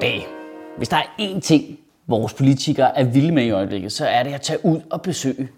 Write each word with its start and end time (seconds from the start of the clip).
Goddag. 0.00 0.26
Hvis 0.76 0.88
der 0.88 0.96
er 0.96 1.02
én 1.20 1.40
ting, 1.40 1.78
vores 2.06 2.32
politikere 2.32 2.98
er 2.98 3.04
vilde 3.04 3.32
med 3.32 3.44
i 3.44 3.50
øjeblikket, 3.50 3.92
så 3.92 4.06
er 4.06 4.22
det 4.22 4.32
at 4.32 4.40
tage 4.40 4.64
ud 4.64 4.80
og 4.90 5.02
besøge 5.02 5.48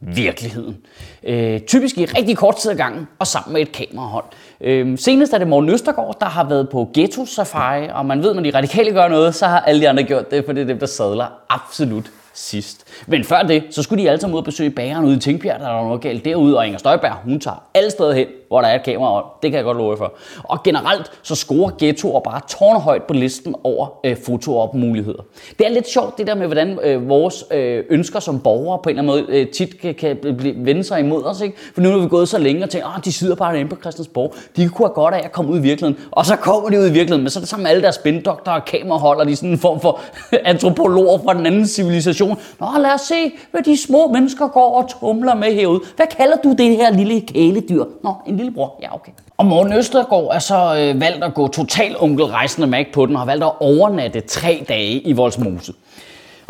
virkeligheden. 0.00 0.76
Øh, 1.22 1.60
typisk 1.60 1.98
i 1.98 2.04
rigtig 2.04 2.36
kort 2.36 2.56
tid 2.56 2.70
ad 2.70 2.76
gangen, 2.76 3.08
og 3.18 3.26
sammen 3.26 3.52
med 3.52 3.60
et 3.60 3.72
kamerahold. 3.72 4.24
Øh, 4.60 4.98
senest 4.98 5.32
er 5.32 5.38
det 5.38 5.48
Morten 5.48 5.70
Østergaard, 5.70 6.16
der 6.20 6.26
har 6.26 6.48
været 6.48 6.68
på 6.68 6.90
Ghetto 6.94 7.26
Safari, 7.26 7.88
og 7.88 8.06
man 8.06 8.22
ved, 8.22 8.34
når 8.34 8.42
de 8.42 8.50
radikale 8.50 8.92
gør 8.92 9.08
noget, 9.08 9.34
så 9.34 9.46
har 9.46 9.60
alle 9.60 9.80
de 9.80 9.88
andre 9.88 10.02
gjort 10.02 10.30
det, 10.30 10.44
for 10.44 10.52
det 10.52 10.62
er 10.62 10.66
dem, 10.66 10.78
der 10.78 10.86
sadler 10.86 11.26
absolut 11.48 12.10
sidst. 12.34 12.84
Men 13.06 13.24
før 13.24 13.42
det, 13.42 13.64
så 13.70 13.82
skulle 13.82 14.04
de 14.04 14.08
alle 14.08 14.20
sammen 14.20 14.34
ud 14.34 14.38
og 14.38 14.44
besøge 14.44 14.70
bageren 14.70 15.04
ude 15.04 15.16
i 15.16 15.20
Tingbjerg, 15.20 15.60
der 15.60 15.68
er 15.68 15.84
noget 15.84 16.00
galt 16.00 16.24
derude, 16.24 16.58
og 16.58 16.66
Inger 16.66 16.78
Støjberg, 16.78 17.14
hun 17.24 17.40
tager 17.40 17.64
alle 17.74 17.90
steder 17.90 18.12
hen, 18.12 18.26
hvor 18.50 18.60
der 18.60 18.68
er 18.68 18.74
et 18.74 18.82
kamera, 18.82 19.24
det 19.42 19.50
kan 19.50 19.56
jeg 19.56 19.64
godt 19.64 19.76
love 19.76 19.96
for. 19.96 20.12
Og 20.42 20.62
generelt, 20.62 21.10
så 21.22 21.34
scorer 21.34 21.70
ghettoer 21.78 22.20
bare 22.20 22.40
tårnhøjt 22.48 23.02
på 23.02 23.14
listen 23.14 23.54
over 23.64 23.86
øh, 24.04 24.16
fotoopmuligheder. 24.24 25.22
Det 25.58 25.66
er 25.66 25.70
lidt 25.70 25.88
sjovt 25.88 26.18
det 26.18 26.26
der 26.26 26.34
med, 26.34 26.46
hvordan 26.46 26.78
øh, 26.82 27.08
vores 27.08 27.44
øh, 27.50 27.84
ønsker 27.90 28.20
som 28.20 28.40
borgere 28.40 28.78
på 28.82 28.88
en 28.88 28.98
eller 28.98 29.12
anden 29.12 29.26
måde 29.28 29.38
øh, 29.40 29.48
tit 29.48 29.80
kan, 29.80 29.94
kan 29.94 30.16
blive, 30.38 30.54
vende 30.56 30.84
sig 30.84 31.00
imod 31.00 31.24
os. 31.24 31.40
Ikke? 31.40 31.56
For 31.74 31.80
nu 31.80 31.90
er 31.90 31.98
vi 31.98 32.08
gået 32.08 32.28
så 32.28 32.38
længe 32.38 32.64
og 32.64 32.70
tænkt, 32.70 32.86
at 32.96 33.04
de 33.04 33.12
sidder 33.12 33.34
bare 33.34 33.60
inde 33.60 33.70
på 33.70 33.76
Christiansborg. 33.80 34.34
De 34.56 34.68
kunne 34.68 34.86
have 34.86 34.94
godt 34.94 35.14
af 35.14 35.20
at 35.24 35.32
komme 35.32 35.52
ud 35.52 35.58
i 35.58 35.62
virkeligheden. 35.62 36.04
Og 36.10 36.26
så 36.26 36.36
kommer 36.36 36.70
de 36.70 36.78
ud 36.78 36.84
i 36.84 36.92
virkeligheden, 36.92 37.22
men 37.22 37.30
så 37.30 37.38
er 37.38 37.40
det 37.40 37.48
sammen 37.48 37.62
med 37.62 37.70
alle 37.70 37.82
deres 37.82 37.94
spindoktorer 37.94 38.56
og 38.56 38.64
kameraholder, 38.64 39.24
de 39.24 39.32
er 39.32 39.36
sådan 39.36 39.50
en 39.50 39.58
form 39.58 39.80
for 39.80 40.00
antropologer 40.44 41.18
fra 41.24 41.34
den 41.34 41.46
anden 41.46 41.66
civilisation. 41.66 42.38
Nå, 42.60 42.66
lad 42.78 42.94
os 42.94 43.00
se, 43.00 43.32
hvad 43.50 43.62
de 43.62 43.76
små 43.76 44.08
mennesker 44.12 44.48
går 44.48 44.82
og 44.82 44.90
tumler 45.00 45.34
med 45.34 45.54
herude. 45.54 45.80
Hvad 45.96 46.06
kalder 46.06 46.36
du 46.36 46.54
det 46.58 46.76
her 46.76 46.92
lille 46.92 47.20
kæledyr? 47.20 47.84
Nå, 48.02 48.14
en 48.26 48.39
lillebror. 48.40 48.78
Ja, 48.82 48.94
okay. 48.94 49.12
Og 49.36 49.46
Morten 49.46 49.72
Østergaard 49.72 50.30
er 50.34 50.38
så 50.38 50.76
øh, 50.78 51.00
valgt 51.00 51.24
at 51.24 51.34
gå 51.34 51.48
total 51.48 51.96
onkelrejsende 52.00 52.66
med 52.66 52.84
på 52.92 53.06
den 53.06 53.14
og 53.16 53.20
har 53.20 53.26
valgt 53.26 53.44
at 53.44 53.52
overnatte 53.60 54.20
tre 54.20 54.64
dage 54.68 55.00
i 55.00 55.12
Voldsmose. 55.12 55.72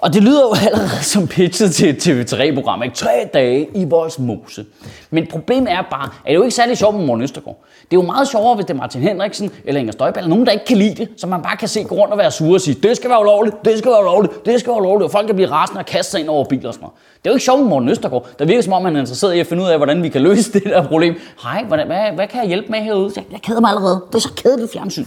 Og 0.02 0.14
det 0.14 0.22
lyder 0.22 0.40
jo 0.40 0.54
allerede 0.66 1.04
som 1.04 1.26
pitchet 1.28 1.74
til 1.74 1.88
et 1.88 2.08
TV3-program, 2.08 2.82
ikke? 2.82 2.94
Tre 2.94 3.28
dage 3.34 3.68
i 3.74 3.84
vores 3.84 4.18
mose. 4.18 4.64
Men 5.10 5.26
problemet 5.26 5.72
er 5.72 5.82
bare, 5.90 6.04
at 6.04 6.10
det 6.24 6.30
er 6.30 6.34
jo 6.34 6.42
ikke 6.42 6.54
særlig 6.54 6.78
sjovt 6.78 6.96
med 6.96 7.06
Morten 7.06 7.22
Østergaard. 7.22 7.56
Det 7.80 7.96
er 7.96 8.00
jo 8.00 8.06
meget 8.06 8.28
sjovere, 8.28 8.54
hvis 8.54 8.66
det 8.66 8.74
er 8.74 8.78
Martin 8.78 9.00
Henriksen 9.02 9.50
eller 9.64 9.80
Inger 9.80 9.92
Støjberg, 9.92 10.20
eller 10.20 10.28
nogen, 10.28 10.46
der 10.46 10.52
ikke 10.52 10.64
kan 10.64 10.76
lide 10.76 10.94
det, 10.94 11.08
så 11.16 11.26
man 11.26 11.42
bare 11.42 11.56
kan 11.56 11.68
se 11.68 11.84
gå 11.84 11.94
rundt 11.94 12.12
og 12.12 12.18
være 12.18 12.30
sur 12.30 12.54
og 12.54 12.60
sige, 12.60 12.76
det 12.82 12.96
skal 12.96 13.10
være 13.10 13.20
ulovligt, 13.20 13.56
det 13.64 13.78
skal 13.78 13.90
være 13.90 14.00
ulovligt, 14.00 14.46
det 14.46 14.60
skal 14.60 14.70
være 14.70 14.80
ulovligt, 14.80 15.04
og 15.04 15.10
folk 15.10 15.26
kan 15.26 15.34
blive 15.34 15.50
rasende 15.50 15.78
og 15.78 15.86
kaste 15.86 16.10
sig 16.10 16.20
ind 16.20 16.28
over 16.28 16.44
biler 16.44 16.68
og 16.68 16.74
sådan 16.74 16.82
noget. 16.82 16.94
Det 17.24 17.26
er 17.26 17.30
jo 17.30 17.34
ikke 17.34 17.44
sjovt 17.44 17.60
med 17.60 17.68
Morten 17.68 17.88
Østergaard. 17.88 18.26
Der 18.38 18.44
virker 18.44 18.62
som 18.62 18.72
om, 18.72 18.84
han 18.84 18.96
er 18.96 19.00
interesseret 19.00 19.34
i 19.34 19.40
at 19.40 19.46
finde 19.46 19.62
ud 19.62 19.68
af, 19.68 19.76
hvordan 19.76 20.02
vi 20.02 20.08
kan 20.08 20.22
løse 20.22 20.52
det 20.54 20.64
der 20.64 20.82
problem. 20.86 21.14
Hej, 21.42 21.64
hvad, 21.64 21.78
hvad, 21.78 22.12
hvad 22.14 22.26
kan 22.28 22.40
jeg 22.40 22.48
hjælpe 22.48 22.68
med 22.68 22.78
herude? 22.78 23.12
Jeg, 23.16 23.24
jeg 23.32 23.40
keder 23.42 23.60
mig 23.60 23.70
allerede. 23.70 24.00
Det 24.08 24.14
er 24.14 24.18
så 24.18 24.32
kedeligt 24.36 24.72
fjernsyn. 24.72 25.04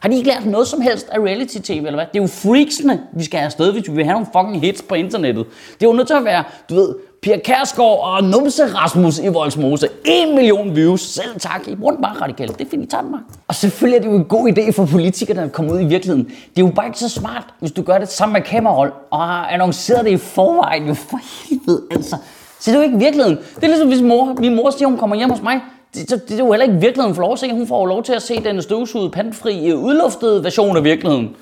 Har 0.00 0.08
de 0.08 0.16
ikke 0.16 0.28
lært 0.28 0.46
noget 0.46 0.66
som 0.66 0.80
helst 0.80 1.08
af 1.08 1.18
reality-tv, 1.18 1.72
eller 1.72 1.94
hvad? 1.94 2.06
Det 2.12 2.18
er 2.18 2.22
jo 2.22 2.28
freaksene, 2.28 3.00
vi 3.12 3.24
skal 3.24 3.38
have 3.38 3.46
afsted, 3.46 3.72
hvis 3.72 3.88
vi 3.88 3.92
vil 3.92 4.04
have 4.04 4.12
nogle 4.12 4.26
fucking 4.36 4.60
hits 4.60 4.82
på 4.82 4.94
internettet. 4.94 5.46
Det 5.74 5.86
er 5.86 5.90
jo 5.90 5.92
nødt 5.92 6.06
til 6.06 6.14
at 6.14 6.24
være, 6.24 6.44
du 6.70 6.74
ved, 6.74 6.94
Pia 7.22 7.38
Kærsgaard 7.38 7.98
og 8.02 8.24
Numse 8.24 8.66
Rasmus 8.66 9.18
i 9.18 9.28
Voldsmose. 9.28 9.88
1 10.04 10.34
million 10.34 10.76
views. 10.76 11.00
Selv 11.00 11.40
tak. 11.40 11.68
I 11.68 11.74
bruger 11.74 11.92
den 11.92 12.02
bare 12.02 12.16
radikalt. 12.20 12.58
Det 12.58 12.66
finder 12.70 12.84
I 12.84 12.88
tager 12.88 13.02
mig. 13.02 13.20
Og 13.48 13.54
selvfølgelig 13.54 13.96
er 13.96 14.02
det 14.02 14.08
jo 14.08 14.16
en 14.16 14.24
god 14.24 14.48
idé 14.48 14.70
for 14.70 14.86
politikerne 14.86 15.42
at 15.42 15.52
komme 15.52 15.72
ud 15.72 15.80
i 15.80 15.84
virkeligheden. 15.84 16.24
Det 16.24 16.62
er 16.62 16.66
jo 16.66 16.72
bare 16.76 16.86
ikke 16.86 16.98
så 16.98 17.08
smart, 17.08 17.44
hvis 17.58 17.72
du 17.72 17.82
gør 17.82 17.98
det 17.98 18.08
sammen 18.08 18.32
med 18.32 18.42
kamerahold 18.42 18.92
og 19.10 19.18
har 19.18 19.46
annonceret 19.46 20.04
det 20.04 20.10
i 20.10 20.16
forvejen. 20.16 20.86
Jo 20.86 20.94
for 20.94 21.20
helvede, 21.48 21.82
altså. 21.90 22.16
Så 22.60 22.70
det 22.70 22.76
er 22.76 22.80
jo 22.80 22.86
ikke 22.86 22.98
virkeligheden. 22.98 23.38
Det 23.56 23.64
er 23.64 23.68
ligesom 23.68 23.88
hvis 23.88 24.02
mor, 24.02 24.34
min 24.38 24.56
mor 24.56 24.70
siger, 24.70 24.88
hun 24.88 24.98
kommer 24.98 25.16
hjem 25.16 25.30
hos 25.30 25.42
mig 25.42 25.60
det, 25.94 26.10
det, 26.10 26.28
det 26.28 26.34
er 26.34 26.38
jo 26.38 26.52
heller 26.52 26.66
ikke 26.66 26.80
virkeligheden 26.80 27.14
for 27.14 27.22
lov 27.22 27.32
at 27.32 27.38
se. 27.38 27.52
Hun 27.52 27.66
får 27.66 27.86
lov 27.86 28.02
til 28.02 28.12
at 28.12 28.22
se 28.22 28.44
den 28.44 28.62
støvsugede, 28.62 29.10
pandfri, 29.10 29.70
øh, 29.70 29.78
udluftede 29.78 30.44
version 30.44 30.76
af 30.76 30.84
virkeligheden. 30.84 31.36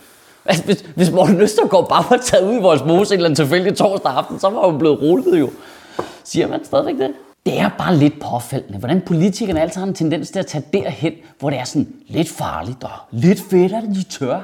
Altså, 0.44 0.64
hvis, 0.64 0.84
hvis 0.94 1.10
Morten 1.10 1.40
Østergaard 1.40 1.88
bare 1.88 2.04
var 2.10 2.16
taget 2.16 2.50
ud 2.50 2.54
i 2.54 2.62
vores 2.62 2.84
mose 2.84 3.14
en 3.14 3.18
eller 3.18 3.28
anden 3.28 3.36
tilfældig 3.36 3.76
torsdag 3.76 4.12
aften, 4.12 4.38
så 4.38 4.50
var 4.50 4.70
hun 4.70 4.78
blevet 4.78 5.02
rullet 5.02 5.40
jo. 5.40 5.50
Siger 6.24 6.48
man 6.48 6.64
stadigvæk 6.64 6.94
det? 6.98 7.10
Det 7.46 7.58
er 7.58 7.70
bare 7.78 7.96
lidt 7.96 8.20
påfaldende, 8.20 8.78
hvordan 8.78 9.00
politikerne 9.00 9.60
altid 9.60 9.80
har 9.80 9.86
en 9.88 9.94
tendens 9.94 10.30
til 10.30 10.38
at 10.38 10.46
tage 10.46 10.64
derhen, 10.72 11.12
hvor 11.38 11.50
det 11.50 11.58
er 11.58 11.64
sådan 11.64 11.88
lidt 12.08 12.28
farligt 12.28 12.84
og 12.84 12.90
lidt 13.10 13.40
fedt, 13.50 13.72
at 13.72 13.82
de 13.94 14.02
tør. 14.02 14.40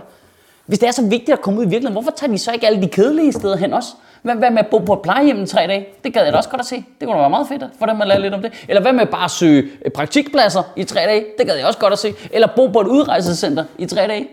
Hvis 0.66 0.78
det 0.78 0.86
er 0.86 0.92
så 0.92 1.06
vigtigt 1.06 1.30
at 1.30 1.40
komme 1.40 1.60
ud 1.60 1.64
i 1.64 1.68
virkeligheden, 1.68 1.92
hvorfor 1.92 2.10
tager 2.10 2.32
de 2.32 2.38
så 2.38 2.52
ikke 2.52 2.66
alle 2.66 2.82
de 2.82 2.88
kedelige 2.88 3.32
steder 3.32 3.56
hen 3.56 3.72
også? 3.72 3.88
Hvad, 4.22 4.34
hvad 4.34 4.50
med 4.50 4.58
at 4.58 4.66
bo 4.70 4.78
på 4.78 4.92
et 4.92 5.02
plejehjem 5.02 5.42
i 5.42 5.46
tre 5.46 5.66
dage? 5.66 5.86
Det 6.04 6.14
gad 6.14 6.24
jeg 6.24 6.32
da 6.32 6.36
også 6.36 6.48
godt 6.48 6.60
at 6.60 6.66
se. 6.66 6.76
Det 6.76 7.06
kunne 7.08 7.14
da 7.14 7.20
være 7.20 7.30
meget 7.30 7.48
fedt 7.48 7.64
for 7.78 7.86
dem 7.86 8.00
at 8.00 8.08
lære 8.08 8.20
lidt 8.20 8.34
om 8.34 8.42
det. 8.42 8.64
Eller 8.68 8.82
hvad 8.82 8.92
med 8.92 9.06
bare 9.06 9.24
at 9.24 9.30
søge 9.30 9.62
øh, 9.84 9.90
praktikpladser 9.90 10.62
i 10.76 10.84
tre 10.84 11.00
dage? 11.00 11.24
Det 11.38 11.46
gad 11.46 11.56
jeg 11.56 11.66
også 11.66 11.78
godt 11.78 11.92
at 11.92 11.98
se. 11.98 12.14
Eller 12.32 12.48
bo 12.56 12.66
på 12.66 12.80
et 12.80 12.86
udrejsecenter 12.86 13.64
i 13.78 13.86
tre 13.86 14.06
dage? 14.06 14.28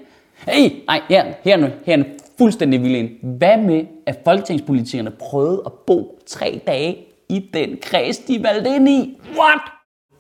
Hey, 0.47 0.71
nej, 0.87 1.01
her, 1.09 1.25
her 1.43 1.57
nu, 1.57 1.67
her 1.85 1.97
nu. 1.97 2.03
Fuldstændig 2.37 2.83
vild 2.83 3.09
Hvad 3.37 3.57
med, 3.57 3.85
at 4.05 4.19
folketingspolitikerne 4.23 5.11
prøvede 5.11 5.61
at 5.65 5.71
bo 5.73 6.19
tre 6.27 6.61
dage 6.67 6.97
i 7.29 7.49
den 7.53 7.77
kreds, 7.81 8.17
de 8.17 8.43
valgte 8.43 8.69
ind 8.75 8.89
i? 8.89 9.19
What? 9.37 9.61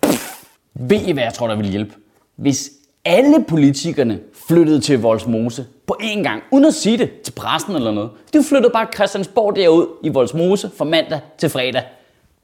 Pff, 0.01 0.43
ved 0.73 1.01
I, 1.01 1.11
hvad 1.11 1.23
jeg 1.23 1.33
tror, 1.33 1.47
der 1.47 1.55
vil 1.55 1.69
hjælpe? 1.69 1.95
Hvis 2.35 2.71
alle 3.05 3.45
politikerne 3.47 4.19
flyttede 4.47 4.79
til 4.79 5.01
Volsmose 5.01 5.65
på 5.87 5.97
én 6.01 6.23
gang, 6.23 6.43
uden 6.51 6.65
at 6.65 6.73
sige 6.73 6.97
det 6.97 7.21
til 7.21 7.31
pressen 7.31 7.75
eller 7.75 7.91
noget. 7.91 8.09
De 8.33 8.43
flyttede 8.43 8.73
bare 8.73 8.87
Christiansborg 8.95 9.55
derud 9.55 9.87
i 10.03 10.09
Volsmose 10.09 10.71
fra 10.77 10.85
mandag 10.85 11.19
til 11.37 11.49
fredag. 11.49 11.83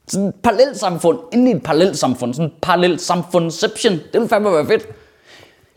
Sådan 0.08 0.28
et 0.28 0.36
parallelt 0.36 0.78
samfund, 0.78 1.20
inden 1.34 1.48
i 1.48 1.52
et 1.52 1.64
parallelt 1.64 1.98
samfund, 1.98 2.34
sådan 2.34 2.46
et 2.46 2.54
parallelt 2.62 3.02
samfundception. 3.02 3.94
Det 3.94 4.14
ville 4.14 4.30
fandme 4.30 4.52
være 4.52 4.66
fedt. 4.66 4.88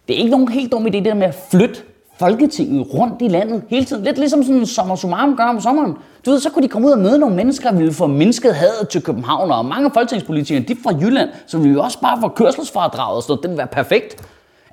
Det 0.08 0.14
er 0.14 0.18
ikke 0.18 0.30
nogen 0.30 0.48
helt 0.48 0.72
dum 0.72 0.86
idé, 0.86 0.90
det 0.90 1.04
der 1.04 1.14
med 1.14 1.26
at 1.26 1.38
flytte 1.50 1.80
Folketinget 2.18 2.94
rundt 2.94 3.22
i 3.22 3.28
landet 3.28 3.62
hele 3.68 3.84
tiden. 3.84 4.04
Lidt 4.04 4.18
ligesom 4.18 4.42
sådan 4.42 4.56
en 4.56 4.66
sommer 4.66 4.96
summarum 4.96 5.36
gør 5.36 5.44
om 5.44 5.60
sommeren. 5.60 5.94
Du 6.26 6.30
ved, 6.30 6.40
så 6.40 6.50
kunne 6.50 6.62
de 6.62 6.68
komme 6.68 6.88
ud 6.88 6.92
og 6.92 6.98
møde 6.98 7.18
nogle 7.18 7.36
mennesker, 7.36 7.70
der 7.70 7.76
ville 7.78 7.92
få 7.92 8.06
mindsket 8.06 8.54
hadet 8.54 8.88
til 8.88 9.02
København, 9.02 9.50
og 9.50 9.64
mange 9.64 9.90
folketingspolitikere, 9.94 10.64
de 10.68 10.72
er 10.72 10.76
fra 10.82 10.94
Jylland, 11.00 11.30
så 11.46 11.58
ville 11.58 11.72
vi 11.72 11.78
også 11.78 12.00
bare 12.00 12.18
få 12.20 12.28
kørselsfradraget 12.28 13.16
og 13.16 13.22
sådan 13.22 13.30
noget. 13.32 13.42
Det 13.42 13.50
ville 13.50 13.58
være 13.58 13.66
perfekt. 13.66 14.16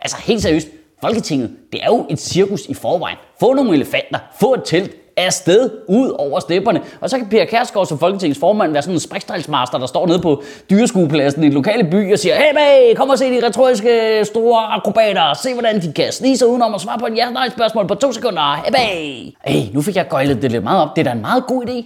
Altså 0.01 0.17
helt 0.17 0.41
seriøst, 0.41 0.67
Folketinget, 1.01 1.51
det 1.71 1.83
er 1.83 1.87
jo 1.87 2.05
et 2.09 2.19
cirkus 2.19 2.65
i 2.65 2.73
forvejen. 2.73 3.17
Få 3.39 3.53
nogle 3.53 3.73
elefanter, 3.73 4.19
få 4.39 4.53
et 4.53 4.61
telt, 4.65 4.95
afsted 5.17 5.69
ud 5.87 6.09
over 6.09 6.39
stepperne. 6.39 6.81
Og 7.01 7.09
så 7.09 7.17
kan 7.17 7.29
Pia 7.29 7.45
Kærsgaard 7.45 7.87
som 7.87 7.99
Folketingets 7.99 8.39
formand 8.39 8.71
være 8.71 8.81
sådan 8.81 8.95
en 8.95 8.99
sprækstejlsmaster, 8.99 9.77
der 9.77 9.85
står 9.85 10.07
nede 10.07 10.19
på 10.19 10.43
dyreskuepladsen 10.69 11.43
i 11.43 11.45
den 11.45 11.53
lokale 11.53 11.83
by 11.83 12.13
og 12.13 12.19
siger, 12.19 12.35
hey 12.35 12.53
bag, 12.53 12.93
kom 12.97 13.09
og 13.09 13.17
se 13.17 13.25
de 13.25 13.45
retoriske 13.45 14.21
store 14.25 14.59
akrobater, 14.59 15.33
se 15.33 15.53
hvordan 15.53 15.81
de 15.81 15.93
kan 15.93 16.11
snige 16.11 16.37
sig 16.37 16.47
udenom 16.47 16.73
og 16.73 16.81
svare 16.81 16.99
på 16.99 17.05
en 17.05 17.15
ja-nej 17.15 17.49
spørgsmål 17.49 17.87
på 17.87 17.95
to 17.95 18.11
sekunder. 18.11 18.55
Hey 18.55 18.71
bag. 18.71 19.33
Hey, 19.45 19.73
nu 19.73 19.81
fik 19.81 19.95
jeg 19.95 20.07
gøjlet 20.09 20.41
det 20.41 20.51
lidt 20.51 20.63
meget 20.63 20.81
op. 20.81 20.95
Det 20.95 21.01
er 21.01 21.03
da 21.03 21.11
en 21.11 21.21
meget 21.21 21.43
god 21.47 21.63
idé. 21.65 21.85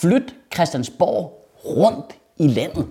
Flyt 0.00 0.34
Christiansborg 0.54 1.48
rundt 1.64 2.16
i 2.38 2.46
landet. 2.46 2.86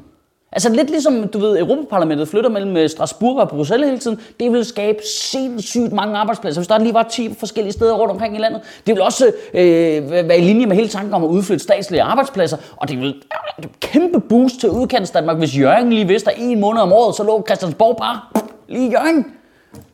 Altså 0.51 0.69
lidt 0.69 0.89
ligesom, 0.89 1.27
du 1.27 1.39
ved, 1.39 1.59
Europaparlamentet 1.59 2.27
flytter 2.27 2.49
mellem 2.49 2.77
øh, 2.77 2.89
Strasbourg 2.89 3.39
og 3.39 3.49
Bruxelles 3.49 3.87
hele 3.87 3.99
tiden. 3.99 4.19
Det 4.39 4.51
vil 4.51 4.65
skabe 4.65 4.99
sindssygt 5.31 5.91
mange 5.91 6.17
arbejdspladser. 6.17 6.61
Hvis 6.61 6.67
der 6.67 6.77
lige 6.77 6.93
var 6.93 7.03
10 7.03 7.33
forskellige 7.39 7.73
steder 7.73 7.93
rundt 7.93 8.11
omkring 8.11 8.35
i 8.35 8.39
landet. 8.39 8.61
Det 8.87 8.95
vil 8.95 9.01
også 9.01 9.25
øh, 9.53 10.11
være 10.11 10.37
i 10.37 10.41
linje 10.41 10.65
med 10.65 10.75
hele 10.75 10.87
tanken 10.87 11.13
om 11.13 11.23
at 11.23 11.27
udflytte 11.27 11.63
statslige 11.63 12.01
arbejdspladser. 12.01 12.57
Og 12.75 12.89
det 12.89 12.99
vil 12.99 13.23
øh, 13.59 13.65
kæmpe 13.79 14.19
boost 14.19 14.59
til 14.59 14.69
udkants 14.69 15.11
Danmark, 15.11 15.37
hvis 15.37 15.57
Jørgen 15.59 15.89
lige 15.89 16.07
vidste, 16.07 16.31
at 16.31 16.37
en 16.39 16.59
måned 16.59 16.81
om 16.81 16.93
året, 16.93 17.15
så 17.15 17.23
lå 17.23 17.43
Christiansborg 17.47 17.97
bare 17.97 18.19
lige 18.67 18.87
i 18.87 18.91
Jørgen. 18.91 19.25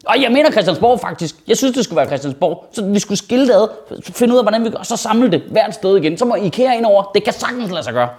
Og 0.05 0.21
jeg 0.21 0.31
mener 0.31 0.51
Christiansborg 0.51 0.99
faktisk. 0.99 1.35
Jeg 1.47 1.57
synes, 1.57 1.75
det 1.75 1.83
skulle 1.83 1.97
være 1.97 2.07
Christiansborg. 2.07 2.65
Så 2.71 2.85
vi 2.85 2.99
skulle 2.99 3.17
skille 3.17 3.47
det 3.47 3.53
ad, 3.53 3.67
finde 4.03 4.33
ud 4.33 4.37
af, 4.39 4.43
hvordan 4.43 4.63
vi 4.63 4.69
gør, 4.69 4.77
og 4.77 4.85
så 4.85 4.97
samle 4.97 5.31
det 5.31 5.41
hvert 5.41 5.75
sted 5.75 5.97
igen. 5.97 6.17
Så 6.17 6.25
må 6.25 6.35
IKEA 6.35 6.73
ind 6.73 6.85
over. 6.85 7.11
Det 7.15 7.23
kan 7.23 7.33
sagtens 7.33 7.71
lade 7.71 7.83
sig 7.83 7.93
gøre. 7.93 8.09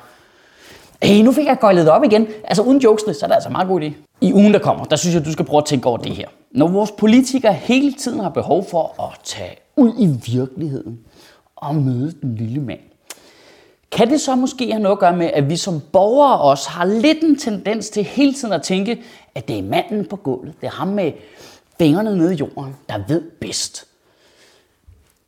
Hey, 1.02 1.22
nu 1.22 1.32
fik 1.32 1.46
jeg 1.46 1.58
gøjlet 1.60 1.88
op 1.88 2.04
igen. 2.04 2.26
Altså 2.44 2.62
uden 2.62 2.80
jokesene, 2.80 3.14
så 3.14 3.26
er 3.26 3.28
det 3.28 3.34
altså 3.34 3.50
meget 3.50 3.68
god 3.68 3.80
idé. 3.80 3.92
I 4.20 4.32
ugen, 4.32 4.52
der 4.52 4.58
kommer, 4.58 4.84
der 4.84 4.96
synes 4.96 5.14
jeg, 5.14 5.24
du 5.24 5.32
skal 5.32 5.44
prøve 5.44 5.58
at 5.58 5.64
tænke 5.64 5.86
over 5.86 5.98
det 5.98 6.12
her. 6.12 6.28
Når 6.50 6.68
vores 6.68 6.90
politikere 6.90 7.52
hele 7.52 7.92
tiden 7.92 8.20
har 8.20 8.28
behov 8.28 8.66
for 8.70 9.02
at 9.02 9.18
tage 9.24 9.56
ud 9.76 9.92
i 9.98 10.32
virkeligheden 10.32 11.00
og 11.56 11.74
møde 11.74 12.12
den 12.22 12.34
lille 12.34 12.60
mand, 12.60 12.80
kan 13.92 14.10
det 14.10 14.20
så 14.20 14.36
måske 14.36 14.72
have 14.72 14.82
noget 14.82 14.96
at 14.96 15.00
gøre 15.00 15.16
med, 15.16 15.30
at 15.34 15.50
vi 15.50 15.56
som 15.56 15.80
borgere 15.92 16.38
også 16.38 16.70
har 16.70 16.84
lidt 16.84 17.18
en 17.22 17.38
tendens 17.38 17.90
til 17.90 18.04
hele 18.04 18.34
tiden 18.34 18.54
at 18.54 18.62
tænke, 18.62 19.02
at 19.34 19.48
det 19.48 19.58
er 19.58 19.62
manden 19.62 20.04
på 20.04 20.16
gulvet, 20.16 20.54
det 20.60 20.66
er 20.66 20.70
ham 20.70 20.88
med 20.88 21.12
fingrene 21.78 22.16
nede 22.16 22.34
i 22.34 22.36
jorden, 22.36 22.76
der 22.88 22.98
ved 23.08 23.22
bedst. 23.40 23.84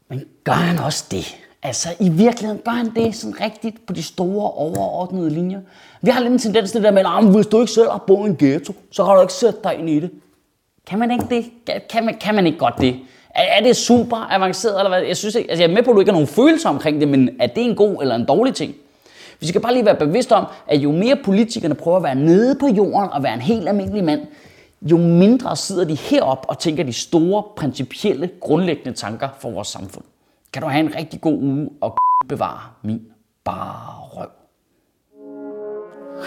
Men 0.08 0.24
gør 0.44 0.52
han 0.52 0.78
også 0.78 1.04
det? 1.10 1.36
Altså 1.64 1.88
i 2.00 2.08
virkeligheden 2.08 2.62
gør 2.64 2.72
han 2.72 2.94
det 2.94 3.14
sådan 3.14 3.40
rigtigt 3.40 3.86
på 3.86 3.92
de 3.92 4.02
store 4.02 4.50
overordnede 4.50 5.30
linjer. 5.30 5.60
Vi 6.02 6.10
har 6.10 6.20
lidt 6.20 6.32
en 6.32 6.38
tendens 6.38 6.70
til 6.70 6.82
det 6.82 6.84
der 6.84 6.90
med, 6.90 7.04
at 7.18 7.34
hvis 7.34 7.46
du 7.46 7.60
ikke 7.60 7.72
selv 7.72 7.90
har 7.90 8.04
boet 8.06 8.26
i 8.26 8.30
en 8.30 8.36
ghetto, 8.36 8.72
så 8.90 9.04
har 9.04 9.14
du 9.14 9.20
ikke 9.20 9.32
sat 9.32 9.64
dig 9.64 9.78
ind 9.78 9.90
i 9.90 10.00
det. 10.00 10.10
Kan 10.86 10.98
man 10.98 11.10
ikke 11.10 11.24
det? 11.30 11.44
Kan 11.88 12.04
man, 12.04 12.14
kan 12.20 12.34
man 12.34 12.46
ikke 12.46 12.58
godt 12.58 12.74
det? 12.78 12.96
Er, 13.30 13.42
er 13.42 13.62
det 13.62 13.76
super 13.76 14.16
avanceret, 14.30 14.78
eller 14.78 14.88
hvad? 14.88 15.02
Jeg, 15.02 15.16
synes 15.16 15.34
ikke, 15.34 15.50
altså 15.50 15.62
jeg 15.62 15.70
er 15.70 15.74
med 15.74 15.82
på, 15.82 15.90
at 15.90 15.94
du 15.94 16.00
ikke 16.00 16.10
har 16.10 16.16
nogen 16.16 16.28
følelser 16.28 16.68
omkring 16.68 17.00
det, 17.00 17.08
men 17.08 17.30
er 17.40 17.46
det 17.46 17.64
en 17.64 17.76
god 17.76 18.02
eller 18.02 18.14
en 18.14 18.24
dårlig 18.24 18.54
ting? 18.54 18.74
Vi 19.40 19.46
skal 19.46 19.60
bare 19.60 19.72
lige 19.72 19.84
være 19.84 19.96
bevidst 19.96 20.32
om, 20.32 20.46
at 20.66 20.78
jo 20.78 20.92
mere 20.92 21.16
politikerne 21.24 21.74
prøver 21.74 21.96
at 21.96 22.02
være 22.02 22.14
nede 22.14 22.54
på 22.54 22.66
jorden 22.66 23.10
og 23.10 23.22
være 23.22 23.34
en 23.34 23.40
helt 23.40 23.68
almindelig 23.68 24.04
mand, 24.04 24.20
jo 24.82 24.96
mindre 24.96 25.56
sidder 25.56 25.84
de 25.84 25.94
herop 25.94 26.46
og 26.48 26.58
tænker 26.58 26.84
de 26.84 26.92
store, 26.92 27.42
principielle, 27.56 28.30
grundlæggende 28.40 28.92
tanker 28.92 29.28
for 29.38 29.50
vores 29.50 29.68
samfund. 29.68 30.04
Kan 30.54 30.62
du 30.62 30.68
have 30.68 30.86
en 30.86 30.94
rigtig 30.96 31.20
god 31.20 31.38
uge 31.42 31.70
og 31.80 31.96
bevare 32.28 32.60
min 32.82 33.00
bare 33.44 33.94
røv. 34.00 34.28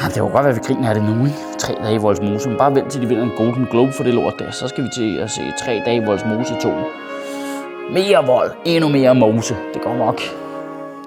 Ja, 0.01 0.07
det 0.13 0.23
var 0.23 0.29
godt 0.29 0.45
være, 0.45 0.53
vi 0.53 0.59
griner 0.67 0.89
af 0.89 0.95
det 0.95 1.03
nu, 1.03 1.25
ikke? 1.25 1.37
Tre 1.59 1.73
dage 1.83 1.95
i 1.95 1.97
Voldsmose. 1.97 2.49
Men 2.49 2.57
bare 2.57 2.75
vent 2.75 2.91
til 2.91 3.01
de 3.01 3.07
vinder 3.07 3.23
en 3.23 3.31
Golden 3.37 3.65
Globe 3.71 3.91
for 3.91 4.03
det 4.03 4.13
lort 4.13 4.33
der. 4.39 4.51
Så 4.51 4.67
skal 4.67 4.83
vi 4.83 4.89
til 4.95 5.17
at 5.17 5.31
se 5.31 5.41
tre 5.59 5.81
dage 5.85 6.01
i 6.01 6.05
Voldsmose 6.05 6.55
2. 6.61 6.69
Mere 7.93 8.25
vold, 8.25 8.51
endnu 8.65 8.89
mere 8.89 9.15
mose. 9.15 9.55
Det 9.73 9.81
går 9.81 9.95
nok. 9.95 10.21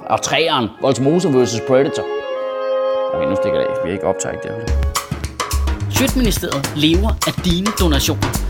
Og 0.06 0.22
træeren, 0.22 0.68
Voldsmose 0.80 1.28
vs. 1.28 1.60
Predator. 1.68 2.04
Okay, 3.14 3.28
nu 3.28 3.36
stikker 3.36 3.58
det 3.58 3.66
af. 3.66 3.84
Vi 3.84 3.88
er 3.90 3.92
ikke 3.92 4.06
optaget 4.06 4.42
der. 4.42 4.54
Sjøtministeriet 5.90 6.72
lever 6.76 7.10
af 7.26 7.32
dine 7.44 7.66
donationer. 7.80 8.49